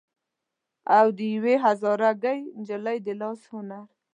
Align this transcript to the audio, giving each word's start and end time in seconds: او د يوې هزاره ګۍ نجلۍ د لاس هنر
او 0.97 1.05
د 1.17 1.19
يوې 1.35 1.55
هزاره 1.65 2.11
ګۍ 2.23 2.39
نجلۍ 2.59 2.97
د 3.05 3.07
لاس 3.21 3.39
هنر 3.51 3.83